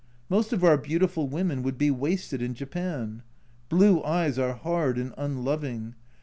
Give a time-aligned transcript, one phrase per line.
[0.29, 3.21] Most of our beautiful women would be wasted in Japan.
[3.69, 5.93] Blue eyes are hard and unloving